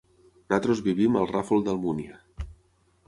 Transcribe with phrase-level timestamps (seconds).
[0.37, 2.19] Nosaltres vivim al Ràfol d'Almúnia.